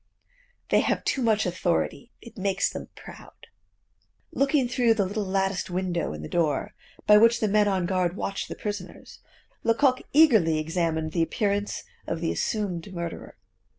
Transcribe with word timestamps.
They 0.69 0.79
have 0.79 1.03
too 1.03 1.21
much 1.21 1.45
authority; 1.45 2.11
it 2.23 2.35
makes 2.35 2.71
them 2.71 2.87
proud." 2.95 3.45
Looking 4.31 4.67
through 4.67 4.95
the 4.95 5.05
little 5.05 5.23
latticed 5.23 5.69
window 5.69 6.11
in 6.11 6.23
the 6.23 6.27
door, 6.27 6.73
by 7.05 7.17
which 7.19 7.39
the 7.39 7.47
men 7.47 7.67
on 7.67 7.85
guard 7.85 8.15
watch 8.15 8.47
the 8.47 8.55
prisoners, 8.55 9.19
Lecoq 9.63 10.01
eagerly 10.11 10.57
examined 10.57 11.11
the 11.11 11.21
appearance 11.21 11.83
of 12.07 12.19
the 12.19 12.31
assumed 12.31 12.91
murderer. 12.91 13.37